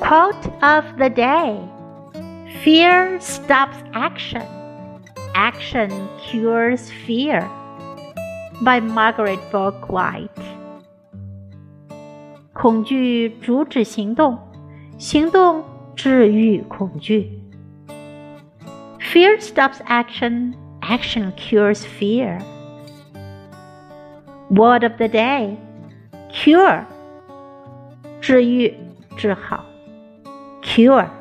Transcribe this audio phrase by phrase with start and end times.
[0.00, 1.58] Quote of the day
[2.62, 4.42] Fear stops action,
[5.34, 7.48] action cures fear.
[8.62, 10.30] By Margaret Bourke-White.
[12.54, 14.38] 恐惧阻止行动，
[14.98, 15.62] 行动
[15.94, 17.38] 治愈恐惧。
[18.98, 22.40] Fear stops action, action cures fear.
[24.50, 25.56] Word of the day:
[26.30, 26.84] Cure.
[28.20, 28.74] 治愈，
[29.16, 29.64] 治好。
[30.76, 31.15] Cure